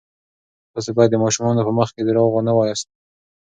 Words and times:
تاسې 0.73 0.91
باید 0.95 1.09
د 1.11 1.15
ماشومانو 1.23 1.65
په 1.67 1.73
مخ 1.77 1.89
کې 1.95 2.01
درواغ 2.03 2.29
ونه 2.33 2.53
وایاست. 2.55 2.87